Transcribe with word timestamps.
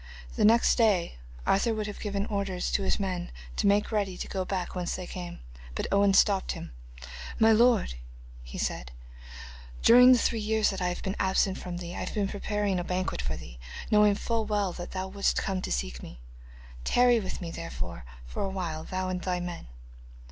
The 0.35 0.45
next 0.45 0.79
day 0.79 1.17
Arthur 1.45 1.75
would 1.75 1.85
have 1.85 1.99
given 1.99 2.25
orders 2.25 2.71
to 2.71 2.81
his 2.81 2.99
men 2.99 3.29
to 3.55 3.67
make 3.67 3.91
ready 3.91 4.17
to 4.17 4.27
go 4.27 4.43
back 4.43 4.73
whence 4.73 4.95
they 4.95 5.05
came, 5.05 5.41
but 5.75 5.85
Owen 5.91 6.15
stopped 6.15 6.53
him. 6.53 6.71
'My 7.37 7.51
lord,' 7.51 7.93
he 8.41 8.57
said, 8.57 8.93
'during 9.83 10.11
the 10.11 10.17
three 10.17 10.39
years 10.39 10.71
that 10.71 10.81
I 10.81 10.89
have 10.89 11.03
been 11.03 11.15
absent 11.19 11.59
from 11.59 11.77
thee 11.77 11.93
I 11.95 11.99
have 11.99 12.15
been 12.15 12.27
preparing 12.29 12.79
a 12.79 12.83
banquet 12.83 13.21
for 13.21 13.35
thee, 13.37 13.59
knowing 13.91 14.15
full 14.15 14.43
well 14.43 14.73
that 14.73 14.89
thou 14.93 15.07
wouldst 15.07 15.37
come 15.37 15.61
to 15.61 15.71
seek 15.71 16.01
me. 16.01 16.19
Tarry 16.83 17.19
with 17.19 17.39
me, 17.39 17.51
therefore, 17.51 18.03
for 18.25 18.41
a 18.41 18.49
while, 18.49 18.83
thou 18.83 19.07
and 19.07 19.21
thy 19.21 19.39
men. 19.39 19.67